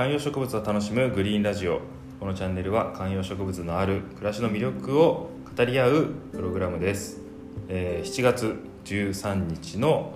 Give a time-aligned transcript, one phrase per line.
[0.00, 1.82] 観葉植物を楽しむグリーンラジオ。
[2.18, 7.20] このチャンネルは観葉植物のある暮らしの魅力を語り合うプログラムです、
[7.68, 10.14] えー7月13日の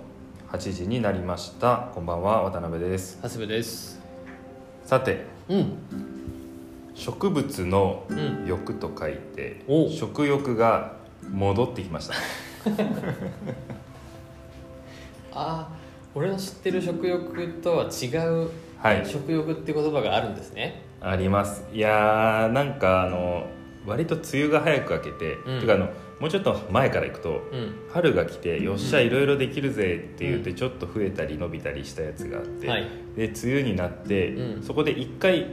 [0.49, 1.91] 8時になりました。
[1.93, 3.19] こんばんは渡辺です。
[3.21, 4.01] 長谷部です。
[4.85, 5.77] さてうん。
[6.95, 8.47] 植物のうん。
[8.47, 10.93] 欲と書いて、お食欲が
[11.29, 12.15] 戻ってきました。
[15.31, 18.07] あー俺の知ってる食欲とは違
[18.45, 18.49] う
[18.85, 19.03] はい。
[19.03, 20.83] 食欲って言葉があるんですね。
[21.01, 21.65] あります。
[21.73, 23.47] いやーなんかあの
[23.83, 25.59] 割と梅雨が早く明けて、うん。
[25.59, 25.89] てかあの
[26.19, 27.73] もうちょっと前から行くとうん。
[27.91, 32.87] 春が来てよっしゃいろいろできるぜって言ってちょっと増えたり伸びたりしたやつがあって、はい。
[33.15, 34.63] で梅雨になって、うん。
[34.63, 35.47] そこで一回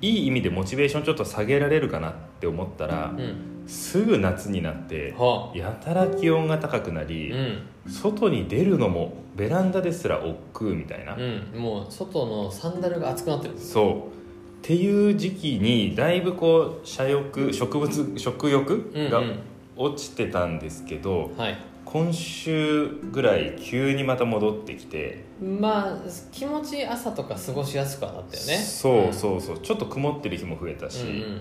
[0.00, 7.62] いい意味でモチベーションちょっと下げられるかなって思ったら、うんすぐ夏になってはやたら気温が高くなり、うん。
[7.86, 11.60] 外に出るのもベランダですら億劫みたいな、うん。
[11.60, 13.58] もう外のサンダルが熱くなってる。
[13.58, 13.96] そう。
[13.98, 19.38] っていう時期にだいぶこう射欲植物食欲がうんうん。
[19.76, 21.58] 落ちてたんですけど、はい。
[21.84, 25.98] 今週ぐらい急にまた戻ってきて、まあ
[26.32, 28.56] 気持ち朝とか過ごしやすくはなったよね。
[28.56, 29.58] そうそうそう。
[29.58, 31.40] ちょっと曇ってる日も増えたし、うん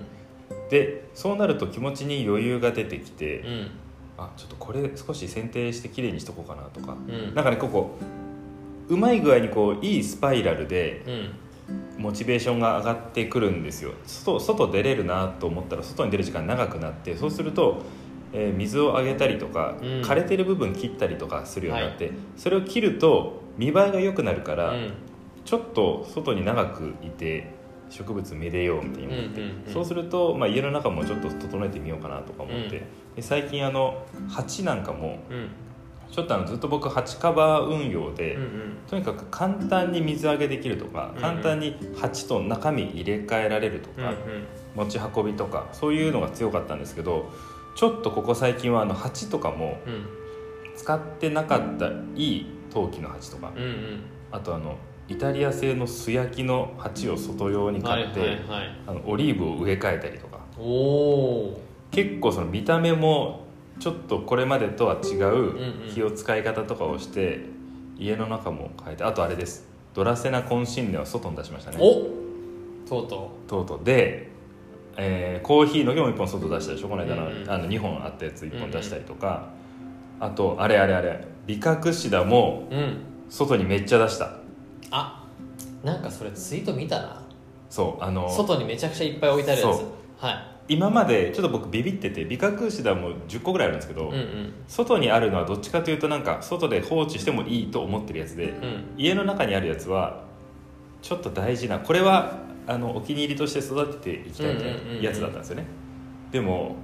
[0.73, 3.71] でそうなると気持ちに余裕が出てきて、うん。
[4.17, 7.35] あちょっとこれ少し剪定してきれいにしとこうかなとか、うん。
[7.35, 7.95] なんかねここ
[8.89, 11.11] うまい具合にこういいスパイラルでう
[11.99, 12.01] ん。
[12.01, 13.91] モチベーションが上がってくるんですよ。
[14.07, 17.83] 外外出れるなと思ったら外に出る時間長くなってそうすると、
[18.33, 19.88] えー水をあげたりとか、うん。
[20.01, 24.94] 枯れてる部分切ったりとかするようになって、それを切ると見栄えが良くなるから、うん。
[25.45, 27.52] ちょっと外に長くいて
[27.94, 29.73] 植物めでようみたいに思って、うんうんうん。
[29.73, 32.81] そうすると、まあ、家の中もちょっと整えてみようかなとか思って、う
[33.13, 33.16] ん。
[33.16, 35.50] で最近あの鉢なんかもうん。
[36.11, 41.22] ちょっとあのずっと僕鉢カバー運用で、うんとにかく簡単に水揚げできるとか、うんうん。
[41.22, 44.13] 簡単に鉢と中身入れ替えられるとうんか、
[44.75, 47.31] 持ち運びとかそういうのが強かったんですけど
[47.75, 50.06] ちょっとここ最近はあの鉢とかもうんうん。
[50.75, 54.00] 使ってなかったいい陶器の鉢とか、うんうん。
[54.31, 54.78] あとあの
[55.09, 58.75] イタリア製の素焼きの鉢を外用に買って、はいはいはい。
[58.88, 60.40] あのオリーブを植え替えたりとか。
[60.58, 63.44] おお結構その見た目も
[63.80, 65.91] ちょっとこれまでとは違んううん。
[65.94, 67.41] 気を使い方とかをして
[67.97, 69.68] 家の中も変えてあとあれです。
[69.94, 71.78] ドラセナコンシンネを外に出しましたね。
[71.80, 72.09] お
[72.90, 74.30] とうととうとうで、
[74.97, 76.88] えーコーヒーの木も1本外出したでしょ？
[76.88, 77.50] この間の,、うんうん。
[77.52, 79.50] あの2本あったやつ1本出したりとか、
[80.20, 81.28] あとあれあれあれ。
[81.46, 82.97] ビカクシダもううん。
[83.30, 84.38] 外にめっちゃ出した
[84.93, 85.23] あ
[85.83, 87.21] なんかそれツイート見たな。
[87.69, 89.77] そうあの外にめちゃくちゃいっぱい置いてあるやつ。
[89.77, 89.87] そう。
[90.17, 94.53] は今までちょっと僕ビビっててビカクシダも10個ぐらいあるんですけど、いうんうん。
[94.67, 100.23] 外にあるのはどっちかというとなんか外で放置してもいいと思ってるやつで、うん家の中にあるやつは
[101.01, 102.37] ちょっと大事なこれは
[102.67, 105.65] あのお気に入りとして育てていきたいみたいうんうんうんうんなやつだったんですよね。
[106.31, 106.75] でも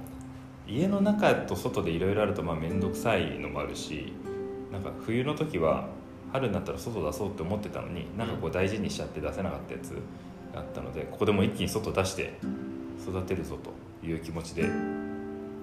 [0.68, 4.12] 家の中と外でいろいろあるとまあ面倒くさいのもあるし
[4.72, 5.88] なんか冬の時は
[6.32, 9.90] 春になったら外出そうって思ってたのになんかこう大事にしちゃって出せなかったやつ
[10.54, 12.34] があったのでここでもう一気に外出して
[13.00, 14.62] 育てるぞという気持ちで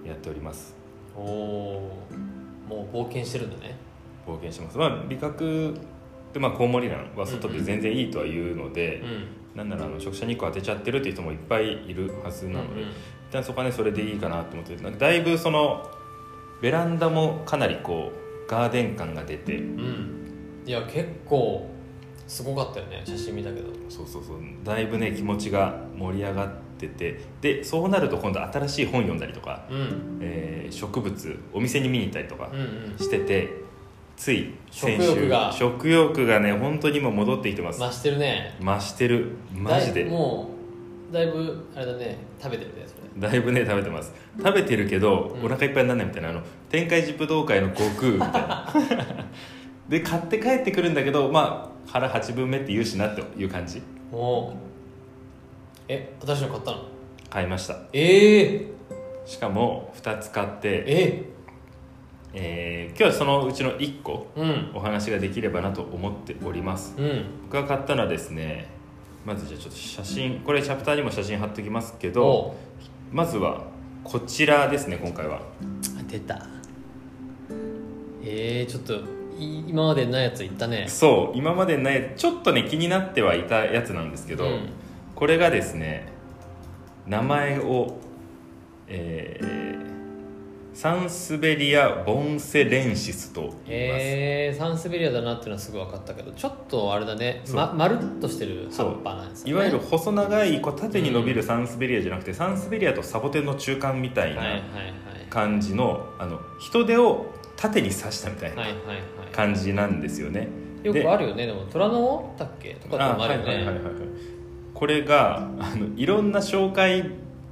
[0.06, 0.76] やっております。
[1.16, 2.70] おおー。
[2.70, 3.76] もう冒険してるんだね。
[4.26, 4.78] 冒険してます。
[4.78, 5.76] まあ美覚
[6.34, 9.28] でまあコウモリランは外で全然いいとは言うので、うん
[9.58, 12.94] なんならあの直射日光当てちゃってるっていう人もいっぱいいるはずなので、うんうん。
[13.30, 15.90] 一旦そこはねそれでいいかなと思ってなんかだいぶその
[16.62, 20.17] ベランダもかなりこうガーデン感が出てうん
[20.68, 21.66] いや結構
[22.28, 23.70] すごかったよね写真見たけど。
[23.90, 24.38] そうそうそう。
[24.64, 27.22] だいぶね気持ちが盛り上がってて。
[27.42, 30.20] でそうなると今度新しい本読んだりとか、うん。
[30.22, 32.60] えー植物お店に見に行ったりとかうん
[32.92, 32.98] うん。
[32.98, 33.50] してて、
[34.18, 35.54] つい先食欲が。
[35.58, 37.80] 食欲がね本当に今戻ってきてます。
[37.80, 38.58] 増してるね。
[38.60, 39.32] 増してる。
[39.54, 40.04] マジで。
[40.04, 40.50] も
[41.10, 43.30] うだいぶあれだね食べてるねそれ。
[43.30, 44.14] だいぶね食べてます。
[44.38, 45.46] 食べてるけど、うん。
[45.46, 48.68] お腹いっぱいにならないみたいなあの天界寺武道会の悟空みたいな
[49.90, 53.82] で買って帰ってくるんだけどまあ腹8分目って言うしなっていう感じ。
[54.12, 54.54] おお
[55.88, 56.84] え私の買ったの？
[57.30, 57.78] 買いました。
[57.94, 58.68] ええ
[59.26, 61.30] しかも2つ買って、え
[62.34, 64.72] えー今日はそのうちの1個うん。
[64.74, 66.96] お話ができればなと思っております。
[66.98, 67.26] うん。
[67.44, 68.68] 僕が買ったのはですね
[69.26, 72.56] まずじゃあちょっと写真これチャプターにも写真貼っときますけどお
[73.12, 73.66] まずは
[74.04, 75.38] こちらですね今回は。
[75.38, 75.42] あ
[76.08, 76.46] 出た。
[78.24, 79.00] えー、ちょっとい
[79.40, 80.86] 今までないやついったね。
[80.88, 84.70] そう今までないちょっとね気になってはいたやつなんですけど、うん。
[85.16, 86.08] これがですね
[87.06, 87.98] 名前を、
[88.88, 89.88] えー
[90.78, 97.42] サンスベリア・ボンセレンシスと言います、へえサンスベリアだなっていうのはすぐ分かったけどちょっとあれだね。
[97.52, 99.52] ままるっとしてる葉っぱなんですよね。
[99.54, 104.62] いわゆる細長いこう縦に伸びるサンスベリアじゃなくて、サンスベリアとサボテンの中間みたいなはいはい
[105.32, 107.26] 感じの,、あの人手を
[107.56, 108.62] 縦に刺したみたいな。
[108.62, 110.48] はいはいはいはい感じなんですよね、
[110.84, 111.46] よでくあるよね。
[111.46, 113.94] でも虎の尾だっけとかあってもあるよはいはいはいはいねはい。
[114.74, 117.10] これがあのいろんな紹介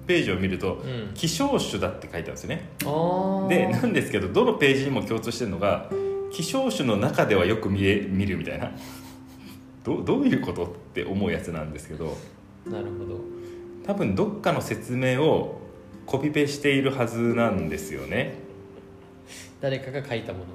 [0.08, 1.12] ページを見ると、うん。
[1.14, 2.70] 希少種だって書いてあるんですよね。
[3.50, 5.90] でなんですけどどのページにも共通してるのが
[6.32, 8.72] 希少種の中ではよく見え見るみたいな。
[9.84, 12.18] どどういうことって思うやつなんですけど。
[12.66, 13.20] なるほど。
[13.86, 15.62] 多分どっかの説明を
[16.06, 18.36] コピペしているはずなんですよね。
[19.62, 20.46] 誰かが書いたもの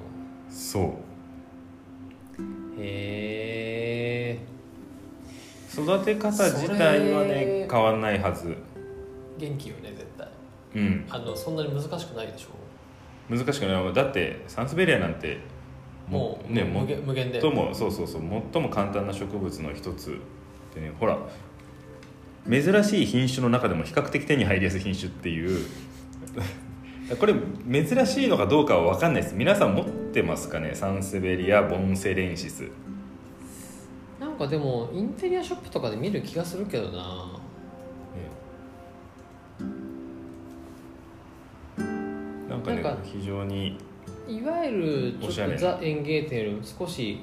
[0.49, 1.10] そう
[2.83, 4.39] へえ
[5.73, 8.55] 育て方自体はね変わんないはず。
[9.37, 10.27] 元気よね絶対。
[10.75, 11.05] うん。
[11.09, 12.49] あのそんなに難しくないでしょ？
[13.35, 13.93] 難しくない。
[13.93, 15.39] だってサンスベリアなんて
[16.09, 17.39] もうね無限無限で。
[17.39, 20.19] 最もそうそうそう最も簡単な植物の一つ
[20.75, 21.17] でねほら
[22.49, 25.65] 珍しい品種の中でも比較的手に入りやすい品種っていう。
[27.19, 27.33] これ
[27.85, 29.35] 珍しいのかどうかは分かんないです。
[29.35, 30.75] 皆さん持ってますかね。
[30.75, 32.69] サンセベリア・ボンセレンシス。
[34.19, 37.39] なんかでもインテリアショップとかで見る気がするけどな。
[42.49, 43.77] なんかねなんか非常に
[44.27, 47.21] いわゆるちょっとザ・園芸店よりも少し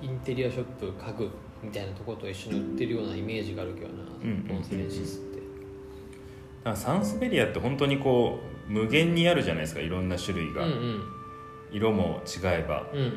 [0.00, 1.28] インテリアショップ家具
[1.62, 5.20] みたいなところと一緒に売ってるようなイメージがあるけどな、うんボンセレンシスっ
[6.64, 6.74] て。
[6.74, 8.38] サンスベリアって本当にこ
[8.68, 9.80] う無限にあるじゃないですか。
[9.82, 11.02] いろんな種類が、うんうん
[11.74, 12.86] 色も違えば。
[12.92, 13.10] うんうん。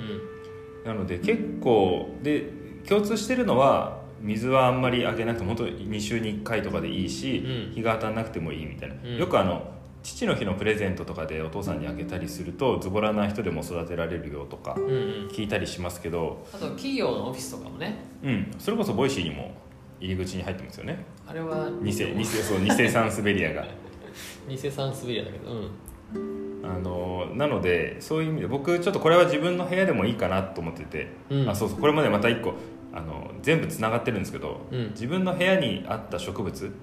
[0.83, 2.49] なので結構で
[2.87, 7.73] 共通してるのは水はあんまりあげなくても本当2週に1回とかでいいし、うん。
[7.73, 9.17] 日が当たらなくてもいいみたいな、うん。
[9.17, 9.73] よくあの
[10.03, 14.91] 父の日のプレゼントとかでお父さんにあげたりするとズボラな人でも育てられるよとかうんうん。
[15.27, 17.95] 聞いたりしますけど、あと企業のオフィスとかもね。
[18.23, 19.51] うん、それこそ Voicy にも
[19.99, 21.03] 入り口に入ってますよね。
[21.27, 23.65] あれは偽偽そう偽サンスベリアが。
[24.47, 25.69] 偽サンスベリアだけどうん
[26.75, 31.49] あのなのでそういう意味で僕ちょっとこれは自分の部屋でもいいかなと思ってて、うん。
[31.49, 32.53] あそうそうこれまでまた一個
[32.93, 34.89] あの全部つながってるんですけど、うん。
[34.91, 36.73] 自分の部屋にあった植物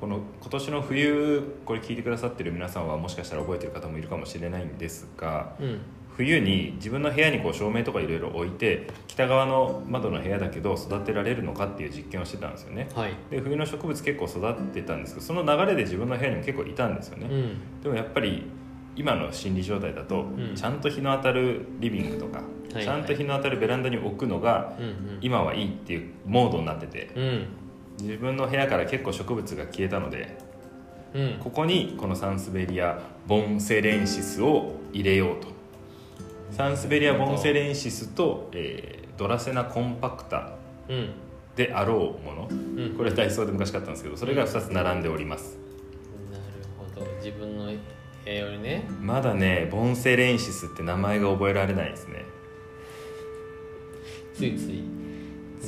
[0.00, 5.80] この今年の冬これ聞いてくださってる皆さんはもしかしたら覚えてる方もいるかもしれないんですがうん。
[6.16, 12.88] 冬に自分の部屋にこう照明とかいろいろ置いて北側の窓の部屋だけど育てられるのかっていう実験をしてたんですよね。
[12.94, 13.14] はい。
[13.30, 17.80] で冬の植物結構育ってたんですけどその流れで自分の部屋にも結構いたんですよね、うん。
[17.82, 18.44] でもやっぱり
[19.00, 20.52] 今の心理状態だと、ん。
[20.54, 22.84] ちゃんと日の当たるリビングとか、いはい。
[22.84, 25.18] ちゃんと日の当たるベランダに置くのがうんうん。
[25.22, 27.46] 今はいいっていうモードになっててうん。
[27.98, 30.36] 自分の部屋から結構植物が消えたので
[31.14, 31.36] うん。
[31.40, 35.48] ここにこのサンスベリア・ボンセレンシスを入れようと。
[36.50, 40.52] サンスベリア・ボンセレンシスと、えードラセナ・コンパクタ
[40.88, 41.10] うん。
[41.56, 42.48] であろうもの。
[42.50, 42.94] うん。
[42.96, 45.58] これダイソーで昔買ったんですけどそれが2つ並んでおります。
[46.30, 46.44] なる
[46.78, 47.06] ほど。
[47.16, 47.70] 自分の
[48.24, 48.86] 部屋よりね。
[49.00, 52.24] まだねボンセレンシスって名前が覚えられないですね。
[54.34, 54.82] ついつい。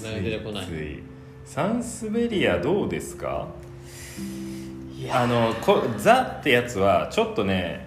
[0.03, 0.67] 名前出てこない。
[0.67, 1.03] ついつい。
[1.45, 3.49] サンスベリアどうですか？
[4.97, 7.87] いやあのこザってやつはちょっとね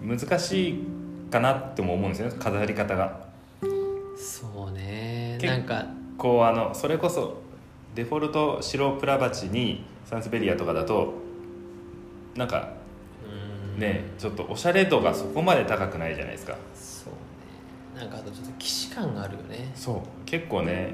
[0.00, 0.84] 難しい
[1.30, 2.36] かなっても思うんですよね。
[2.38, 3.28] 飾り方が。
[4.16, 5.36] そうね。
[5.40, 5.86] 結なんか。
[6.16, 7.42] こうあのそれこそ
[7.94, 11.14] デフォルト白プラバチにサンスベリアとかだと
[12.36, 12.79] なんかうん
[13.80, 16.56] ねちょっとおしゃれ度がそこまで高くないじゃないですか。
[16.74, 18.04] そうね。
[18.04, 19.72] なんかあとちょっと既視感があるよね。
[19.74, 20.24] そう。
[20.24, 20.92] 結構ね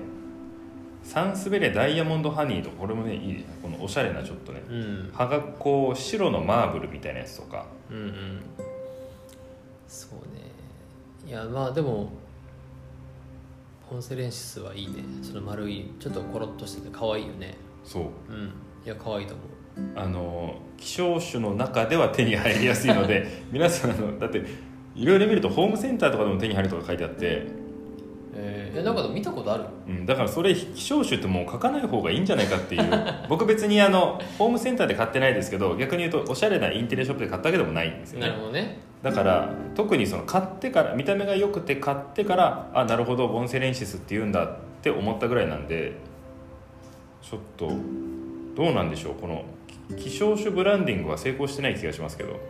[1.03, 3.45] サンスベリアダイヤモンドハニーとかこれもねいいね。
[3.63, 4.63] このおしゃれなちょっとね。
[4.69, 5.11] うん。
[5.13, 7.67] 葉がこう白のマーブルみたいなやつとか。
[7.91, 8.41] うんうん。
[9.87, 10.43] そうね。
[11.27, 12.11] いやまあでも
[13.89, 15.05] ポンセレンシスはいいね。
[15.23, 17.57] その丸いちょっとコロッとしてて可愛いよね。
[17.85, 18.03] そう。
[18.03, 18.53] うん。
[18.85, 19.47] いや可愛いと思う
[19.95, 24.43] あの希少種の中では手に入りやすいので 皆さんあのだって
[24.95, 27.43] いろいろ見るとホームセンターとかでも手に入るとか書いてあって、
[28.35, 29.65] えー、なんか見たことある。
[29.87, 32.83] うん、だからそれ希少種ってもう書かない方がいいんじゃないかっていう。
[33.29, 38.79] 僕別にあのホームセンターで買ってないですけど逆に言うとおしゃれなインテリアショップで買ったわけでもないんですよなるねほどね。
[39.03, 44.49] だから特にその買ってから見た目が良くて買ってからあなるほどボンセレンシスって言うんだっ
[44.83, 45.93] て思ったぐらいなんで
[47.21, 47.71] ちょっと
[48.57, 49.45] どうなんでしょうこの
[49.97, 52.41] 希少種ブランディングは成功してない気がしますけど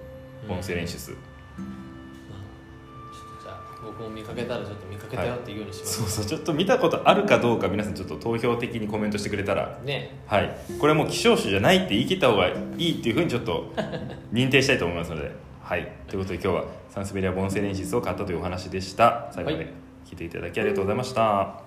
[0.49, 9.79] ボンセレンシス、まあちょっとじゃあ僕も見かけたらちょっと見かけたよっていうようにします、そうそうちょっと見たことあるかどうか皆さんちょっと投票的にコメントしてくれたら。
[9.85, 10.19] ね。
[10.27, 10.57] はい。
[10.79, 13.73] これもう希少種じゃないって言い切った方がいいっていうふうにちょっと
[14.33, 15.31] 認定したいと思いますので、
[15.63, 15.93] はい。
[16.07, 19.29] ということで今日はサンスベリア・ボンセレンシスを買ったというお話でした。
[19.33, 19.67] 最後まで
[20.07, 21.66] 聞いていただきありがとうございました、